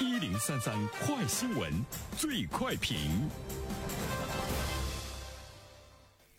[0.00, 0.74] 一零三三
[1.04, 1.70] 快新闻，
[2.16, 2.96] 最快评。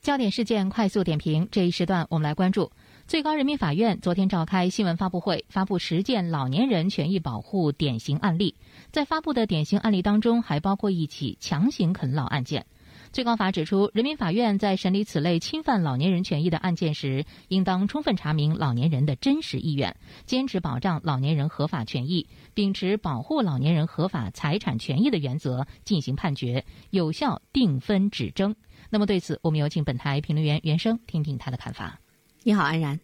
[0.01, 2.71] 焦点事件快速点评，这一时段我们来关注。
[3.05, 8.55] 最高人民法院昨天召开新闻发布会，发布十件老年人权益保护典型案例。
[8.91, 12.65] 在发布的典型案例当中，还包括一起强行啃老案件。
[13.11, 28.55] 最高法指出，人民法院在审理此类侵犯老年人权益的案件时，应当充分查明老年人的真实意愿，坚持保障老年人合法权益，秉持保护老年人合法财产权益的原则进行判决，有效定分止争。
[28.89, 31.99] 那么，对此，我们有请本台评论员袁生听听他的看法。
[32.43, 32.97] 你好，安然。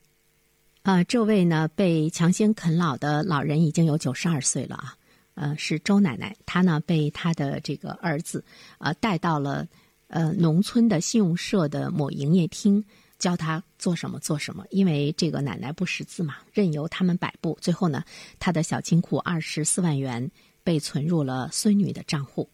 [0.83, 4.95] 啊，这位呢被强行啃老的老人已经有九十二岁了啊，
[5.33, 6.33] 呃，是周奶奶。
[6.45, 8.45] 她呢被她的这个儿子
[8.77, 9.67] 呃带到了。
[10.07, 12.83] 呃，农村的信用社的某营业厅
[13.19, 17.57] 教他做什么做什么，因为这个奶奶不识字嘛，任由他们摆布。
[17.61, 18.03] 最后呢，
[18.39, 20.31] 他的小金库二十四万元
[20.63, 22.49] 被存入了孙女的账户。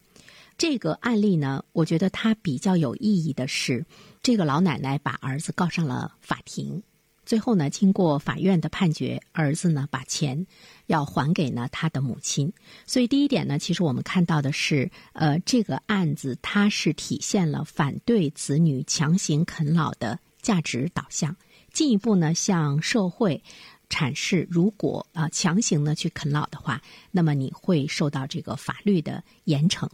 [0.56, 3.84] 这个案例呢，我觉得它比较有意义的是，
[4.22, 6.80] 这个老奶奶把儿子告上了法庭。
[7.26, 10.46] 最后呢，经过法院的判决，儿子呢把钱
[10.86, 12.52] 要还给呢他的母亲。
[12.86, 21.34] 所以第一点呢，其实我们看到的是，呃，这个案子它是体现了反对子女强行啃老的价值导向，
[21.72, 23.42] 进一步呢向社会
[23.88, 29.88] 阐释，如果啊强行呢去啃老的话，那么你会受到这个法律的严惩。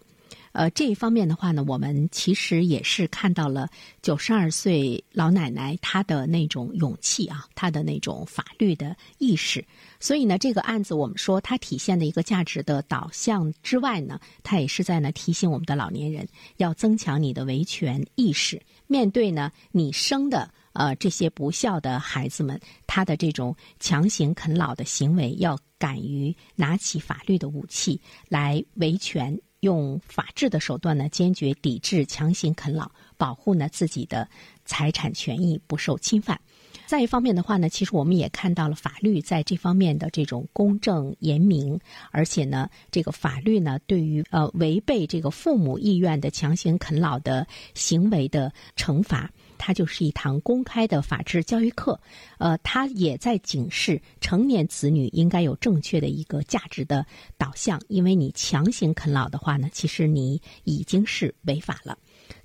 [0.53, 3.69] 呃，这一方面的话呢，我们其实也是看到了
[4.03, 9.65] 九十二岁老奶奶她的那种勇气啊，她的那种法律的意识。
[10.01, 18.61] 所以呢，这个案子我们说它体现的一个价值的导向之外呢，它也是在呢提醒我们的老年人要增强你的维权意识。
[18.89, 29.41] 面对呢你生的呃这些不孝的孩子们，他的这种强行啃老的行为，要敢于拿起法律的武器来维权。
[29.61, 34.29] 用法治的手段呢，坚决抵制强行啃老，保护呢自己的
[34.65, 36.41] 财产权益不受侵犯。
[36.87, 41.79] 再一方面的话呢，其实我们也看到了法律在这方面的这种公正严明，
[42.11, 49.31] 而且呢，这个法律呢对于呃违背这个父母意愿的强行啃老的行为的惩罚。
[49.63, 52.01] 它就是一堂公开的法治教育课，
[52.39, 57.05] 呃，它也在警示成年子女应该有正确的一个价值的
[57.37, 61.99] 导向，因为你强行啃老的话呢，其实你已经是违法了。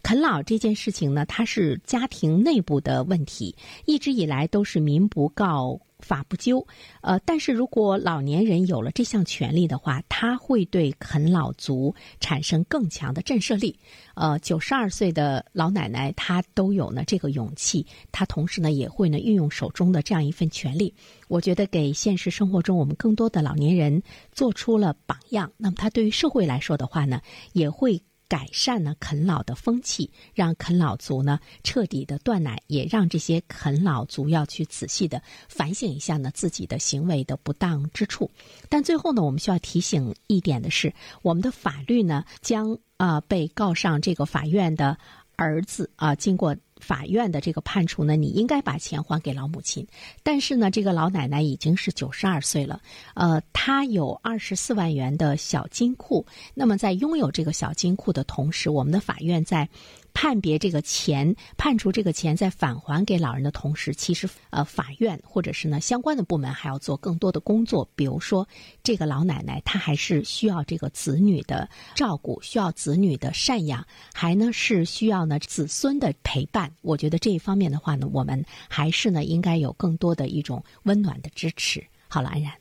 [0.03, 5.79] 啃老这件事情呢，它是家庭内部的问题，一直以来都是民不告。
[6.00, 6.63] 法不究，
[7.01, 13.79] 呃，但是如果老年人有了这项权利的话，他会对啃老族产生更强的震慑力。
[14.13, 20.94] 呃，九十二岁的老奶奶她都有呢这个勇气，她同时呢也会呢运用手中的这样一份权利。
[21.28, 25.52] 我觉得给现实生活中我们更多的老年人做出了榜样。
[25.57, 27.19] 那么他对于社会来说的话呢，
[27.53, 28.00] 也会。
[28.27, 38.29] 改善呢啃老的风气，让啃老族呢彻底的断奶，也让这些啃老族要去仔细的反省一下呢自己的行为的不当之处。
[38.69, 44.97] 但最后呢，我们需要提醒一点的是，我们的法律呢将啊被告上这个法院的
[45.35, 46.55] 儿子啊经过。
[46.81, 49.85] 法院的这个判处呢，你应该把钱还给老母亲。
[50.23, 52.81] 但是呢，这个老奶奶已经是九十二岁了，
[53.13, 56.25] 呃，她有二十四万元的小金库。
[56.53, 59.67] 那么在拥有这个小金库的同时，我们的法院在。
[60.15, 67.87] 判别这个钱，判处这个钱在返还给老人的同时，其实呃，法院或者是呢相关的部门还要做更多的工作。
[67.95, 68.47] 比如说，
[68.81, 76.73] 这个老奶奶她还是需要这个子女的照顾，需要子女的赡养，还呢是需要呢子孙的陪伴。
[76.81, 81.85] 我觉得这一方面的话呢，我们还是呢应该有更多的一种温暖的支持。
[82.07, 82.53] 好了，安然，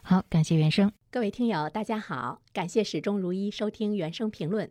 [0.00, 4.70] 好，感谢原生，各位听友，大家好，感谢始终如一收听原生评论。